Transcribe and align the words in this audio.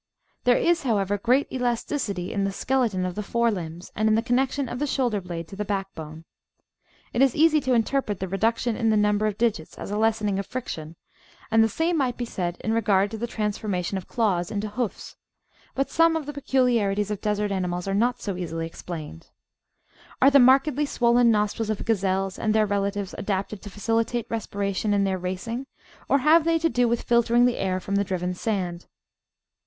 There 0.45 0.57
is, 0.57 0.81
however, 0.81 1.19
great 1.19 1.45
elasticity 1.53 2.33
in 2.33 2.43
the 2.43 2.51
skeleton 2.51 3.05
of 3.05 3.13
the 3.13 3.21
fore 3.21 3.51
limbs 3.51 3.91
and 3.95 4.09
in 4.09 4.15
the 4.15 4.23
connection 4.23 4.67
of 4.67 4.79
the 4.79 4.87
shoulder 4.87 5.21
blade 5.21 5.47
to 5.49 5.55
the 5.55 5.63
backbone. 5.63 6.25
It 7.13 7.21
is 7.21 7.35
easy 7.35 7.61
to 7.61 7.75
interpret 7.75 8.19
the 8.19 8.27
re 8.27 8.39
duction 8.39 8.75
in 8.75 8.89
the 8.89 8.97
number 8.97 9.27
of 9.27 9.37
digits 9.37 9.77
as 9.77 9.91
a 9.91 9.97
lessening 9.99 10.39
of 10.39 10.47
friction, 10.47 10.95
and 11.51 11.63
the 11.63 11.69
same 11.69 11.97
might 11.97 12.17
be 12.17 12.25
said 12.25 12.57
in 12.61 12.73
regard 12.73 13.11
to 13.11 13.17
the 13.19 13.27
transformation 13.27 13.95
of 13.95 14.07
claws 14.07 14.49
into 14.49 14.69
hoofs, 14.69 15.17
but 15.75 15.91
some 15.91 16.15
of 16.15 16.25
the 16.25 16.33
peculiarities 16.33 17.11
of 17.11 17.21
desert 17.21 17.51
animals 17.51 17.87
are 17.87 17.93
not 17.93 18.19
so 18.19 18.35
easily 18.35 18.65
explained. 18.65 19.27
Are 20.19 20.31
the 20.31 20.39
markedly 20.39 20.87
swollen 20.87 21.29
nostrils 21.29 21.69
of 21.69 21.85
gazelles 21.85 22.39
and 22.39 22.55
their 22.55 22.65
relatives 22.65 23.13
adapted 23.19 23.61
to 23.61 23.69
facilitate 23.69 24.25
respiration 24.31 24.95
in 24.95 25.03
their 25.03 25.19
racing, 25.19 25.67
or 26.09 26.17
have 26.25 26.43
they 26.43 26.57
to 26.57 26.69
do 26.69 26.87
with 26.87 27.03
filtering 27.03 27.45
the 27.45 27.57
air 27.57 27.79
from 27.79 27.97
the 27.97 28.03
driven 28.03 28.33
sand? 28.33 28.87